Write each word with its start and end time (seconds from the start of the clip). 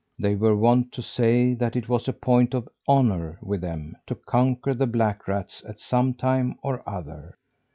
They 0.17 0.33
were 0.33 0.55
wont 0.57 0.91
to 0.93 1.03
say 1.03 1.53
that 1.53 1.75
it 1.75 1.87
was 1.87 2.07
a 2.07 2.13
point 2.13 2.55
of 2.55 2.67
honour 2.89 3.37
with 3.39 3.61
them 3.61 3.97
to 4.07 4.15
conquer 4.15 4.73
the 4.73 4.87
black 4.87 5.27
rats 5.27 5.63
at 5.67 5.79
some 5.79 6.15
time 6.15 6.57
or 6.63 6.81
other. 6.89 7.37